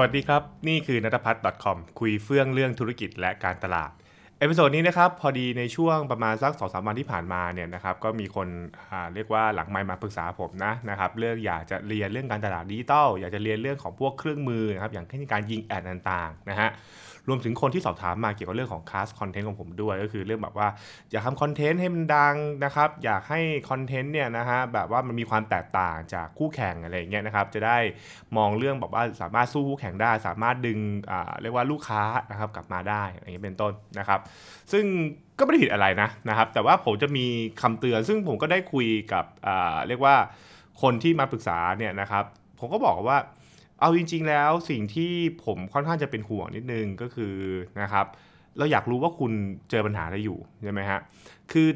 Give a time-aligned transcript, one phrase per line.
[0.00, 3.90] สวัสดีครับ นี่คือนัทพัฒน์ .com คุยเฟื่องเรื่องธุรกิจและการตลาด
[4.38, 8.48] episode นี้นะครับพอดีในช่วงประมาณสักสองสามวันที่ผ่านมาเนี่ยนะครับก็มีคน
[8.90, 16.68] อ่าเรียกว่าหลังไมค์มาปรึกษาผมนะนะครับเรื่องอยากจะเรียนเรื่องการตลาดดิจิตอลอยากจะเรียนเรื่องของพวกเครื่องมือนะครับอย่างเช่นการยิง ad ต่างๆนะฮะ
[17.28, 20.68] รวมถึงคนที่สอบถามมาเกี่ยวกับเรื่องของคลาสคอนเทนต์ของผมด้วย ก็คือเรื่องแบบว่า
[21.10, 27.78] อยากทำคอนเทนต์ให้มันดังนะครับ อยากให้คอนเทนต์เนี่ยนะฮะแบบว่ามันมีความแตกต่างจากคู่แข่งอะไรอย่างเงี้ยนะครับ จะได้
[28.36, 30.78] มองเรื่องแบบว่าสามารถสู้คู่แข่งได้ สามารถดึง
[31.10, 34.20] อ่าเรียกว่าลูกค้านะครับกลับมาได้อะไรอย่างเงี้ยเป็นต้นนะครับ
[34.72, 34.84] ซึ่ง
[35.38, 37.26] ก็ไม่ได้ผิดอะไรนะนะครับ แต่ว่าผมจะมี
[37.62, 40.14] คำเตือน ซึ่งผมก็ได้คุยกับอ่าเรียกว่า
[40.82, 42.24] คนที่มาปรึกษาเนี่ยนะครับ
[42.58, 43.18] ผมก็บอกว่า
[43.80, 45.12] เอาจริง ๆ แล้วสิ่งที่
[45.44, 47.34] ผมค่อนข้างจะเป็นห่วงนิดนึงก็คือ
[47.82, 48.06] นะครับ
[48.58, 49.32] เราอยากรู้ว่าคุณ
[49.70, 51.00] เจอปัญหาอะไรอยู่ใช่ไหมฮะ
[51.52, 51.68] คือ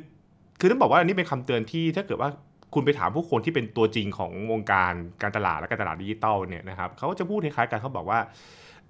[0.61, 2.31] คือต้องบอกว่าอันนี้เป็นคำเตือนที่ถ้าเกิดว่า
[2.75, 8.21] คุณไปถามผู้คนที่เป็นตัวจริงของวงการการตลาดและการตลาดดิจิตอลเนี่ยนะครับเขาก็จะพูดคล้ายๆกันเขาบอกว่า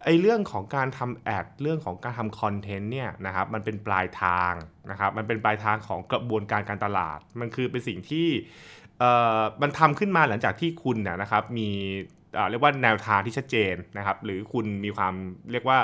[0.05, 4.53] ไอ้เรื่องของการทำแอดเรื่องของการทำคอนเทนต์เนี่ยนะครับมันเป็นปลายทาง
[4.91, 8.29] นะครับมันเป็นปลายทางของกระบวนการการตลาด มันคือเป็นสิ่งที่
[8.98, 9.05] เอ
[9.39, 11.69] อมันทำขึ้นมาหลังจากที่คุณเนะนะครับมี
[12.51, 15.15] เรียกว่าแนวทางที่ชัดเจนนะครับ หรือคุณมีความ
[15.53, 15.79] เรียกว่า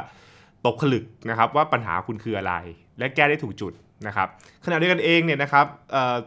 [0.67, 2.55] ตกผลึกนะครับ ว่าปัญหาคุณคืออะไร
[2.99, 3.73] และแก้ได้ถูกจุด
[4.07, 4.29] นะครับ
[4.65, 5.67] ขณะเดียวกันเองเนี่ยนะครับ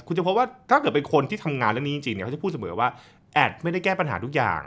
[0.08, 2.88] คุณจะพบว่าถ้าเกิดเป็นคนที่ทำงานเรื่องนี้จริงๆเนี่ยเขาจะพูดเสมอว่า
[3.34, 4.62] แอดไม่ได้แก้ปัญหาทุกอย่าง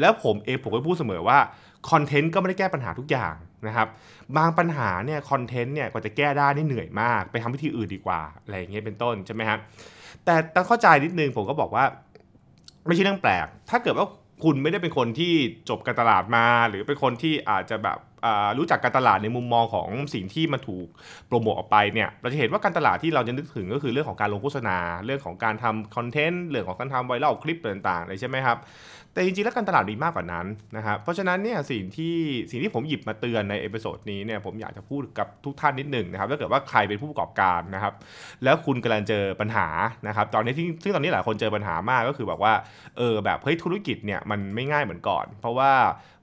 [0.00, 1.38] แล้วผมเองผมก็พูดเสมอว่า
[1.90, 3.34] คอนเทนต์ก็ไม่ได้แก้ปัญหาทุกอย่าง
[3.66, 3.88] นะครับ
[4.36, 9.58] บางปัญหาเนี่ยคอนเทนต์เนี่ยกว่าจะแก้ได้นี่เหนื่อยมาก ไปทำวิธีอื่นดีกว่าอะไรอย่างเงี้ยเป็นต้นใช่ไหมครับ
[10.24, 11.84] แต่ต้องเข้าใจนิดนึงผมก็บอกว่า
[12.86, 14.06] ไม่ใช่เรื่องแปลก ถ้าเกิดว่า
[14.42, 15.34] คุณไม่ได้เป็นคนที่
[15.68, 17.98] จบการตลาดมา หรือเป็นคนที่อาจจะแบบ
[18.58, 20.86] รู้จักการตลาดในมุมมองของสิ่งที่มันถูก
[21.28, 28.58] โปรโมทออกไปเนี่ยเราจะเห็นว่าการตลาดที่เราจะนึกถึงก็คือเรื่องของการลงโฆษณา เรื่องของการทำคอนเทนต์เรื่องของการทำ viral clip ต่างๆเลยใช่ไหมครับ
[29.12, 30.46] แต่จริงๆแล้วการตลาดมีมากกว่านั้น
[30.76, 32.16] นะครับเพราะฉะนั้นเนี่ยสิ่งที่
[32.50, 37.94] สิ่งที่ผมหยิบมาเตือนใน episode นี้เนี่ยผมอยากจะพูดกับทุกท่านนิดหนึ่งนะครับถ้าเกิดว่าใครเป็นผู้ประกอบการนะครับ
[38.44, 39.68] แล้วคุณกำลังเจอปัญหา
[40.06, 42.52] นะครับตอนนี้ที่ซึ่งตอนนี้หลายคนเจอปัญหามากก็คือแบบว่า
[42.98, 45.70] เออแบบเฮ้ยธุรกิจเนี่ยมันไม่ง่ายเหมือนก่อน เพราะว่า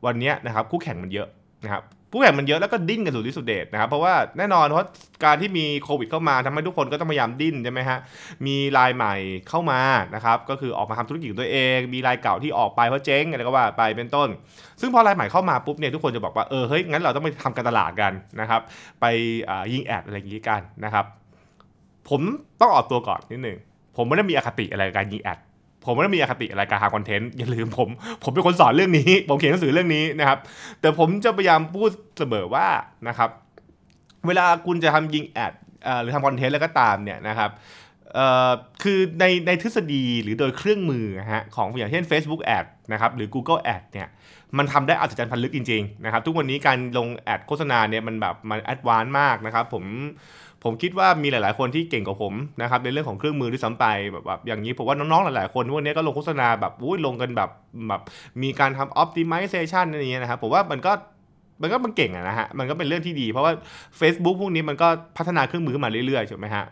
[0.06, 1.28] วันนี้นะครับคู่แข่งมันเยอะ
[1.66, 4.88] นะครับคู่แข่งมันเยอะแล้วก็ดิ้นกันสุดที่สุดเดชนะครับเพราะว่าแน่นอนเพราะ
[5.26, 8.00] การที่มีโควิดเข้ามาทำให้ทุกคนก็ต้องพยายามดิ้นใช่ไหมฮะ
[8.46, 9.16] มีรายใหม่
[9.50, 9.80] เข้ามา
[10.16, 14.30] นะครับก็คือออกมาทำธุรกิจตัวเอง มีรายเก่าที่ออกไปเพราะเจ๊งอะไรก็ว่าไปเป็นต้น
[14.82, 18.62] ซึ่งพอรายใหม่เข้ามาปุ๊บเนี่ยทุกคนจะบอกว่าเออเฮ้ยงั้นเราต้องไปทำการตลาดกันนะครับ
[19.02, 19.06] ไป
[19.74, 21.06] ยิงแอดอะไรอย่างนี้กันนะครับ
[22.10, 22.22] ผม
[22.62, 23.58] ต้องออกตัวก่อนนิดหนึ่ง
[23.98, 25.40] ผมไม่ได้มีอคติอะไรกับการยิงแอด
[25.86, 27.90] ผมไม่ได้มีอคติอะไรกับการทำคอนเทนต์อย่าลืมผม
[28.24, 30.38] ผมเป็นคนสอนเรื่องนี้ ผมเขียนหนังสือเรื่องนี้นะครับ
[30.82, 32.68] แต่ผมจะพยายามพูดเสมอว่า
[33.08, 33.30] นะครับ
[34.28, 35.54] เวลาคุณจะทำยิงแอด
[36.02, 37.50] หรือทำคอนเทนต์แล้วก็ตามเนี่ยนะครับ
[38.84, 44.08] คือในในทฤษฎีหรือโดยเครื่องมือฮะของอย่างเช่น Facebook Ad นะครับหรือ Google Ad เนี่ย
[44.58, 49.84] มันทำได้อัศจรรย์พันลึกจริงๆนะครับทุกวันนี้การลงแอดโฆษณาเนี่ยมันแบบมันแอดวานมากนะครับผม
[50.66, 57.50] ผมคิดว่ามีหลาย ๆ คนที่เก่งกว่าผมนะครับในเรื่องของเครื่องมือที่ซ้ำไปแบบแบบอย่างนี้ผมว่าน้อง ๆ หลาย ๆ คนทุกวันนี้ก็ลงโฆษณาแบบอุ้ยลงกันแบบ
[57.88, 58.02] แบบ
[58.42, 60.92] มีการทำ optimization อะไรเงี้ยนะครับผมว่ามันก็
[61.62, 63.54] มันก็มันเก่งอะนะฮะ มันก็เป็นเรื่องที่ดี เพราะว่า
[64.00, 64.88] Facebook พวกนี้มันก็
[65.18, 66.66] พัฒนาเครื่องมือมาเรื่อยๆใช่ไหมฮะ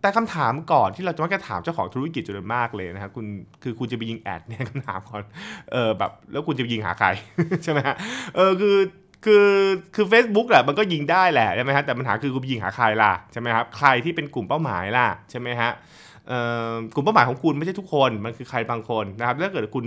[0.00, 3.26] แต่คำถามก่อนที่เราจะมักจะถามเจ้าของธุรกิจจำนวนมากเลยนะครับคุณ
[3.62, 5.22] คือคุณจะไปยิงแอดเนี่ยคำถามก่อน
[5.72, 7.08] เออแบบแล้วคุณจะไปยิงหาใคร
[7.64, 7.96] ใช่ไหมฮะ
[8.36, 8.76] เออคือ
[9.24, 9.48] คือ
[9.94, 15.70] คือ Facebook แหละมันก็ยิงได้แหละใช่ไหมฮะแต่ปัญหาคือคุณยิงหาใครล่ะใช่ไหมครับใครที่เป็นกลุ่มเป้าหมายล่ะใช่ไหมฮะ
[16.94, 19.86] กลุ่มเป้าหมายของคุณไม่ใช่ทุกคนมันคือใครบางคนนะครับถ้าเกิดคุณ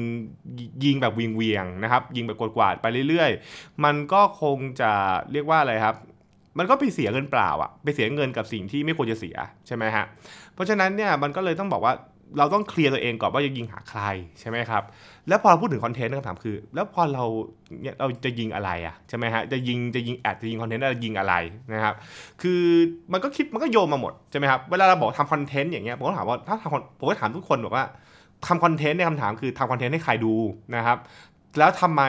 [0.84, 4.92] ยิงแบบวิงเวียงนะครับยิงแบบกวาดๆไปเรื่อยๆ มันก็คงจะ
[5.32, 5.96] เรียกว่าอะไรครับ
[6.58, 10.06] มันก็ไปเสียเงินเปล่าอะไปเสียเงินกับสิ่งที่ไม่ควรจะเสียใช่ไหมฮะ
[10.54, 11.94] เพราะฉะนั้นเนี่ยมันก็เลยต้องบอกว่า
[12.38, 14.01] เราต้องเคลียร์ตัวเองก่อนว่าจะยิงหาใคร
[14.39, 14.84] ใช่ไหมครับ
[15.28, 17.23] แล้วพอเราพูดถึงคอนเทนต์คำถามคือ แล้วพอเรา
[17.81, 21.34] เนี่ยเราจะยิงอะไรอะใช่ไหมฮะจะยิงจะยิงแอดจะยิงคอนเทนต์จะยิงอะไร
[21.73, 21.95] นะครับ
[22.41, 22.61] คือ
[23.11, 27.85] มันก็คิดมันก็โยงมาหมดใช่ไหมครับเวลาเราบอกทำคอนเทนต์อย่างเงี้ยผมก็ถามว่าถ้าทำผมก็ถามทุกคนบอกว่า
[28.47, 30.34] ทำคอนเทนต์ในคำถามคือทำคอนเทนต์ให้ใครดู
[30.76, 30.97] นะครับ
[31.59, 32.02] แล้วทำไม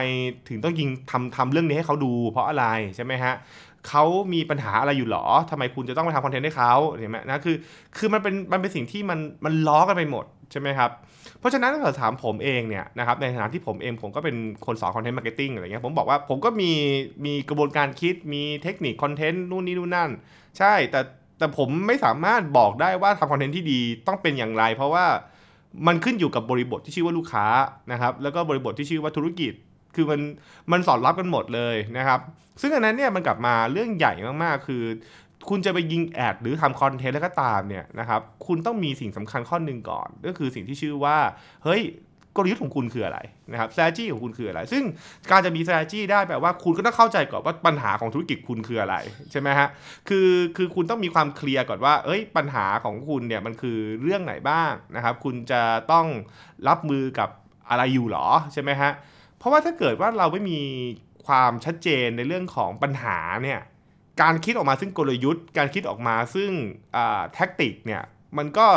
[0.49, 2.65] ถึงต้องยิงทำทำเรื่องนี้ให้เขาดู เพราะอะไร
[2.95, 3.33] ใช่ไหมฮะ
[3.89, 4.03] เขา
[4.33, 7.55] มีปัญหาอะไรอยู่หรอทำไมคุณจะต้องไปทำคอนเทนต์ให้เขาเห็นไหมนะคือ
[7.97, 10.91] คือมันเป็นมันเป็นสิ่งที่มันมันล้อกันไปหมดใช่ไหมครับ
[11.39, 14.35] เพราะฉะนั้นถ้าเกิดถามผมเองเนี่ยนะครับในฐานะที่ผมเองผมก็เป็น
[14.65, 16.71] คนสอน content marketing อะไรเงี้ยผมบอกว่าผมก็มี
[17.25, 20.09] มีกระบวนการคิดมีเทคนิคคอนเทนต์นู่นนี่นู่นนั่น
[20.57, 21.01] ใช่แต่
[21.39, 25.05] แต่ผมไม่สามารถบอกได้ว่าทำคอนเทนต์ที่ดีต้องเป็นอย่างไร เพราะว่า
[25.87, 27.45] มันขึ้นอยู่กับบริบทที่ชื่อว่าลูกค้า
[27.91, 29.53] นะครับแล้วก็บริบทที่ชื่อว่าธุรกิจ
[29.95, 30.21] คือมัน
[30.71, 32.19] มันสอดรับกันหมดเลยนะครับ
[32.61, 34.13] ซึ่งอันนั้นเนี่ยมันกลับมาเรื่องใหญ่
[34.43, 34.83] มากๆ คือ
[35.49, 41.17] คุณจะไปยิงแอดหรือทำคอนเทนต์แล้วก็ตามเนี่ยนะครับ คุณต้องมีสิ่งสำคัญข้อหนึ่งก่อน ก็คือสิ่งที่ชื่อว่า
[41.65, 41.83] เฮ้ย
[42.37, 43.19] กลยุทธ์ของคุณคืออะไร
[43.51, 44.83] นะครับ strategy ของคุณคืออะไร ซึ่ง
[45.31, 48.95] การจะมี strategy ได้แปลว่าคุณก็ต้องเข้าใจก่อนว่าปัญหาของธุรกิจคุณคืออะไร
[49.31, 49.67] ใช่ไหมฮะ
[50.09, 55.61] คือคือคุณต้องมีความเคลียร์ก่อนว่า เอ้ยปัญหาของคุณเนี่ยมันคือเรื่องไหนบ้างนะครับ คุณจะ
[55.91, 56.05] ต้อง
[56.67, 57.29] รับมือกับ
[57.69, 58.91] อะไรอยู่หรอใช่ไหมฮะ
[59.37, 60.59] เพราะว่าถ้าเกิดว่าเราไม่มี
[61.25, 63.61] ความชัดเจนในเรื่องของปัญหาเนี่ย
[64.21, 66.49] การคิดออกมาซึ่งกลยุทธ์ การคิดออกมาซึ่ง
[67.33, 68.01] แท็กติกเนี่ย
[68.37, 68.67] มันก็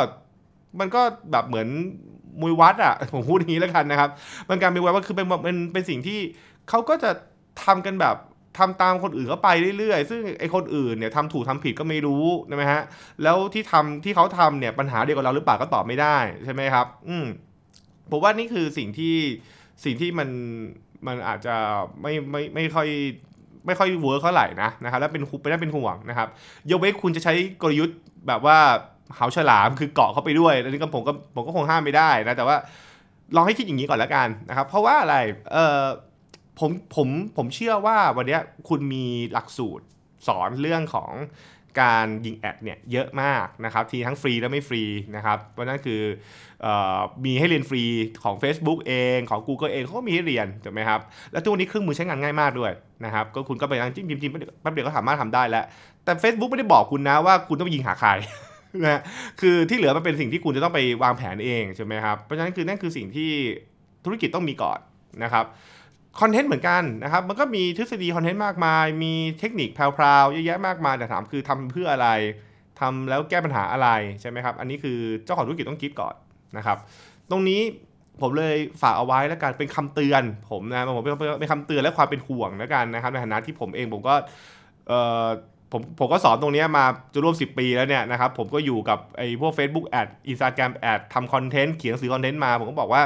[0.79, 1.01] มันก็
[1.31, 1.67] แบบเหมือน
[2.41, 4.09] มวยวัดอะผมพูดอย่างนี้แล้วกันนะครับ
[4.47, 6.19] มันการเป็นวัดว่าคือเป็นเป็นเป็นสิ่งที่
[6.69, 7.11] เขาก็จะ
[7.65, 8.15] ทำกันแบบ
[8.57, 12.81] ทำตามคนอื่นเขาไปเรื่อยๆ ซึ่งไอ้คนอื่นเนี่ยทำถูกทำผิดก็ไม่รู้ใช่ไหมฮะ
[13.23, 17.25] แล้วที่ทำที่เขาทำเนี่ยปัญหาเดียวกับเราหรือเปล่าก็ตอบไม่ได้ใช่ไหมครับ อืม
[18.11, 19.15] ผมว่านี่คือสิ่งที่
[19.83, 20.29] สิ่งที่มัน
[21.07, 21.55] มันอาจจะ
[22.01, 22.87] ไม่ไม่ไม่ค่อย
[23.65, 26.27] ไม่ค่อยเวิร์กเท่าไหร่นะนะครับแล้วเป็นคุเป็นเป็นห่วงนะครับ
[26.71, 27.97] ยกเว้นคุณจะใช้กลยุทธ์
[28.27, 28.57] แบบว่า
[29.15, 32.55] เหาฉลามคือเกาะเข้าไปด้วยอันนี้ก็ผมก็ผมก็คงห้ามไม่ได้นะแต่ว่า
[33.35, 35.15] ลองให้คิดอย่างนี้ก่อนแล้วกันนะครับ เพราะว่าอะไร
[35.53, 35.83] เออ
[36.59, 38.37] ผมผมผมเชื่อว่าวันนี้
[38.69, 39.83] คุณมีหลักสูตร
[40.27, 41.11] สอนเรื่องของ
[41.81, 44.83] การยิงแอดเนี่ยเยอะมากนะครับทีทั้งฟรีและไม่ฟรี
[45.15, 46.01] นะครับเพราะนั้นคือ
[46.65, 46.67] อ
[47.25, 47.83] มีให้เรียนฟรี
[48.23, 50.99] ของ Facebook เองของ Google เองเขาก็มีให้เรียนถูกไหมครับ
[51.31, 52.71] แล้วตัวนี้เครื่องมือใช้งานง่ายมากด้วย
[53.05, 54.31] นะครับก็คุณก็ไปนั่งจิ้มจิ้มจิ้ม
[54.61, 55.65] แป๊บเดียวก็สามารถทำได้แล้ว
[56.03, 58.11] แต่ Facebook ไม่ได้บอกคุณนะว่าคุณต้องยิงหาใคร
[58.83, 59.01] นะ
[59.41, 63.29] คือที่เหลือมันเป็นสิ่งที่คุณจะต้องไปวางแผนเองใช่ไหมครับเพราะฉะนั้นคือนั่นคือสิ่งที่
[64.05, 64.79] ธุรกิจต้องมีก่อน
[65.23, 65.45] นะครับ
[66.19, 72.09] คอนเทนต์เหมือนกันนะครับ มันก็มีทฤษฎีคอนเทนต์มากมาย มีเทคนิคแพรวๆเยอะแยะมากมายแต่ถามคือทำเพื่ออะไร
[72.79, 73.89] ทำแล้วแก้ปัญหาอะไร
[74.21, 76.15] ใช่ไหมครับ อันนี้คือเจ้าของธุรกิจต้องคิดก่อน
[76.57, 76.77] นะครับ
[77.31, 77.61] ตรงนี้
[78.21, 84.15] ผมเลยฝากเอาไว้แล้วกันเป็นคำเตือนผมนะผมเป็นคำเตือนและความเป็นห่วงแล้วกันนะครับในฐานะที่ผมเองผมก็
[85.71, 93.01] ผมผมก็สอนตรงนี้มาจะร่วม 10 ปีแล้วเนี่ยนะครับผมก็อยู่กับไอ้พวก Facebook Ad Instagram Ad ทำคอนเทนต์เขียนหนังสือคอนเทนต์มา ผมก็บอกว่า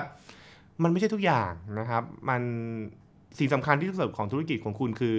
[0.84, 2.42] มันไม่ใช่ทุกอย่างนะครับ มัน
[3.40, 5.18] สิ่งสำคัญที่สุดของธุรกิจของคุณคือ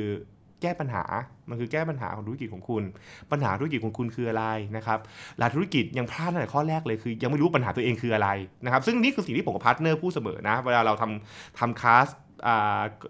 [0.62, 1.04] แก้ปัญหา
[1.48, 2.82] มันคือแก้ปัญหาของธุรกิจของคุณ
[3.30, 4.44] ปัญหาธุรกิจของคุณคืออะไร
[4.76, 4.98] นะครับ
[5.38, 8.28] หลายธุรกิจยังพลาดตั้งแต่ข้อแรกเลยคือ ยังไม่รู้ปัญหาตัวเองคืออะไร
[8.64, 12.06] นะครับ ซึ่งนี่คือสิ่งที่ผมกับพาร์ทเนอร์พูดเสมอนะ เวลาเราทำทำคลาส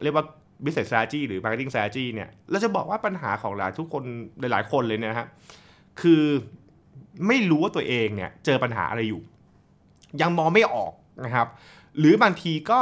[0.03, 0.25] เรียกว่า
[0.65, 4.05] business strategy หรือ marketing strategy เนี่ย เราจะบอกว่าปัญหาของหลายทุกคน
[4.41, 5.29] หลายๆคนเลยเนี่ยครับ
[6.01, 6.23] คือ
[7.27, 9.23] ไม่รู้ว่าตัวเองเนี่ยเจอปัญหาอะไรอยู่
[10.21, 10.93] ยังมองไม่ออก
[11.25, 11.47] นะครับ
[11.99, 12.79] หรือบางทีก็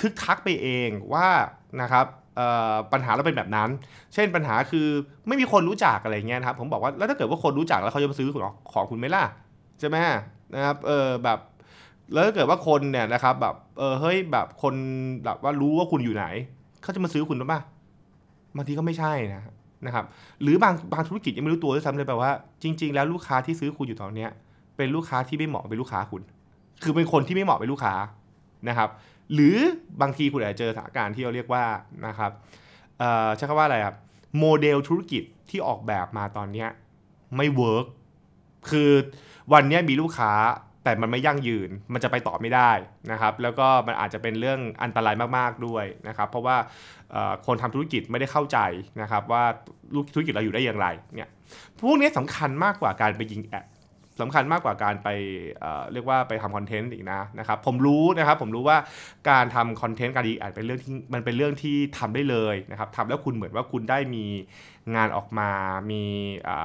[0.00, 1.28] ทึกทักไปเองว่า
[1.82, 2.06] นะครับ
[2.92, 3.68] ปัญหาเราเป็นแบบนั้น
[4.14, 4.86] เช่นปัญหาคือ
[5.28, 8.28] ไม่มีคนรู้จักอะไรเงี้ยนะครับ ผมบอกว่าแล้วถ้าเกิดว่าคนรู้จักแล้วเขาจะมาซื้อ
[8.72, 9.24] ของคุณไหมล่ะ
[9.80, 9.96] ใช่ไหม
[10.54, 11.38] นะครับเออแบบ
[12.12, 14.74] แล้วถ้าเกิดว่าคนเนี่ยนะครับแบบเออเฮ้ยแบบคน
[15.24, 16.24] แบบว่ารู้ว่าคุณอยู่ไหน
[16.82, 17.60] เขาจะมาซื้อคุณหรือเปล่า
[18.56, 19.42] บางทีก็ไม่ใช่นะ
[19.86, 20.04] นะครับ
[20.42, 22.30] หรือบางบางธุรกิจยังไม่รู้ตัวด้วยซ้ำเลยแปลว่า
[22.62, 24.30] จริง ๆ แล้วลูกค้าที่ซื้อคุณอยู่ตอนเนี้ย
[24.76, 26.22] เป็นลูกค้าที่ไม่เหมาะเป็นลูกค้าคุณ
[26.82, 27.94] คือเป็นคนที่ไม่เหมาะเป็นลูกค้า
[28.68, 28.90] นะครับ
[29.34, 29.56] หรือ
[30.00, 31.64] บางทีคุณอาจจะเจอสถานการณ์ที่เราเรียกว่า
[32.06, 32.32] นะครับ
[33.36, 33.96] ใช้คำว่าอะไรครับ
[34.38, 36.66] โมเดลธุรกิจที่ออกแบบมาตอนนี้
[37.36, 37.86] ไม่เวิร์ก
[38.70, 38.90] คือ
[39.52, 40.32] วันนี้มีลูกค้า
[40.84, 42.70] แต่มันไม่ยั่งยืน มันจะไปต่อไม่ได้
[43.12, 46.56] นะครับ แล้วก็มันอาจจะเป็นเรื่องอันตรายมากๆด้วยนะครับ เพราะว่า
[47.46, 48.58] คนทำธุรกิจไม่ได้เข้าใจ
[49.02, 49.44] นะครับ ว่า
[50.14, 50.86] ธุรกิจเราอยู่ได้อย่างไร
[51.16, 51.30] เนี่ย
[51.78, 53.64] พวกนี้สำคัญมากกว่าการไปยิงแอด
[54.20, 55.08] สำคัญมากกว่าการไป
[55.60, 58.78] เเรียกว่าไปทำคอนเทนต์อีกนะนะครับผมรู้นะครับผมรู้ว่า
[59.30, 64.24] การทำคอนเทนต์การดีอาจเป็นเรื่องที่มันเป็นเรื่องที่ทำได้เลยนะครับทำแล้วคุณเหมือนว่าคุณได้มี
[64.94, 65.50] งานออกมา
[65.90, 66.02] มี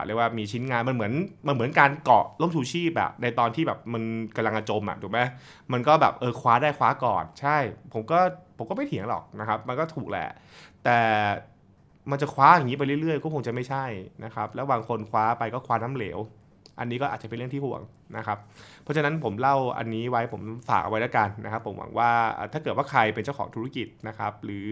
[0.05, 1.13] เรียกว่ามีชิ้นงานมันเหมือน
[1.47, 4.03] มันเหมือนการเกาะล่มชูชีพแบบในตอนที่แบบมัน
[4.35, 5.19] กำลังจะจมอะถูกไหม
[5.73, 7.57] มันก็แบบเออคว้าได้คว้าก่อน ใช่
[7.93, 8.19] ผมก็
[8.57, 10.27] ผมก็ไม่เถียงหรอกนะครับ มันก็ถูกแหละ
[10.83, 10.99] แต่
[12.11, 13.85] มันจะคว้าอย่างนี้ไปเรื่อยๆ ก็คงจะไม่ใช่
[14.23, 16.19] นะครับ แล้วบางคนคว้าไปก็คว้าน้ำเหลว
[16.79, 17.81] อันนี้ก็อาจจะเป็นเรื่องที่ห่วง
[18.17, 18.37] นะครับ
[18.83, 22.11] เพราะฉะนั้นผมเล่าอันนี้ไว้ผมฝากเอาไว้แล้วกันนะครับ ผมหวังว่า
[22.53, 24.67] ถ้าเกิดว่าใครเป็นเจ้าของธุรกิจนะครับ หรือ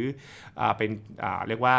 [0.60, 0.90] อเป็น
[1.48, 1.76] เรียกว่า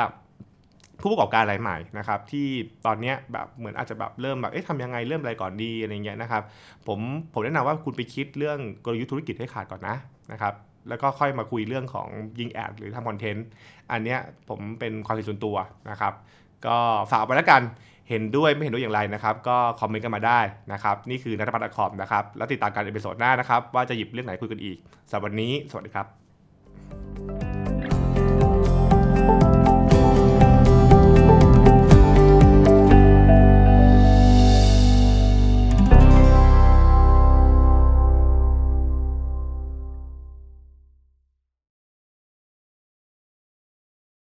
[1.01, 2.47] ผู้ประกอบการรายใหม่นะครับที่
[2.87, 6.43] ตอนนี้แบบเหมือนอาจจะแบบเริ่มแบบเอ๊ะทำยังไงเริ่มอะไรก่อนดีอะไรเงี้ยนะครับ
[6.87, 6.99] ผม
[7.33, 9.97] ผมแนะนำว่าคุณไปคิดเรื่องกลยุทธ์ธุรกิจให้ขาดก่อนนะ
[10.33, 10.55] นะครับ
[10.89, 13.47] แล้วก็ค่อยมาคุยเรื่องของยิงแอดหรือทำคอนเทนต์
[13.93, 15.57] อันเนี้ยผมเป็นความเห็นส่วนตัว
[15.91, 16.13] นะครับ
[16.67, 16.77] ก็
[17.13, 17.63] ฝากไปแล้วกัน
[18.09, 20.41] เห็นด้วยไม่เห็นด้วยอย่างไรนะครับก็คอมเมนต์กันมาได้
[20.73, 24.77] นะครับนี่คือ Nuttaputch.com นะครับแล้วติดตามการ episode หน้านะครับว่าจะหยิบเรื่องไหนคุยกันอีก
[25.09, 26.24] สำหรับวันนี้สวัสดีครับ